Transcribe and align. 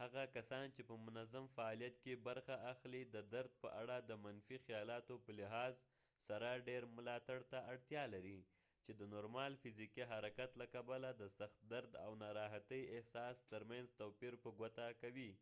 هغه 0.00 0.22
کسان 0.36 0.66
چې 0.76 0.82
په 0.88 0.94
منظم 1.06 1.44
فعالیت 1.56 1.94
کې 2.04 2.22
برخه 2.28 2.54
اخلي 2.72 3.02
د 3.14 3.16
درد 3.34 3.52
په 3.62 3.68
اړه 3.82 3.96
د 4.00 4.10
منفي 4.24 4.56
خيالاتو 4.66 5.14
په 5.24 5.30
لحاظ 5.40 5.74
سره 6.28 6.62
ډیر 6.68 6.82
ملاتړ 6.96 7.38
ته 7.52 7.58
اړتیا 7.72 8.04
لري 8.14 8.40
چې 8.84 8.90
د 9.00 9.02
نورمال 9.14 9.52
فزيکي 9.62 10.04
حرکت 10.12 10.50
له 10.60 10.66
کبله 10.74 11.10
د 11.14 11.22
سخت 11.38 11.58
درد 11.74 11.92
او 12.04 12.10
د 12.14 12.18
ناراحتي 12.24 12.80
احساس 12.96 13.36
ترمينځ 13.52 13.88
توپير 14.00 14.34
په 14.42 14.48
ګوته 14.58 14.86
کوي 15.02 15.32